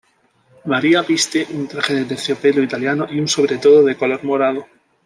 [0.65, 4.65] María viste un traje de terciopelo italiano y un sobretodo de color morado.